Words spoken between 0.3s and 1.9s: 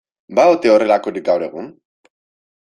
Ba ote horrelakorik gaur egun?